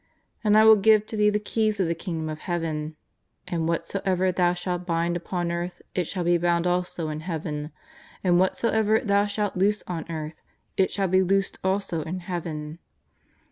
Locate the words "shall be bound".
6.07-6.65